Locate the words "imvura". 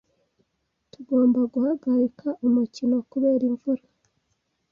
3.49-3.83